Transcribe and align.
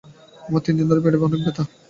আমার 0.47 0.61
তিন 0.65 0.73
দিন 0.77 0.85
ধরে 0.89 1.01
পেটে 1.03 1.17
অনেক 1.27 1.41
ব্যথা। 1.45 1.63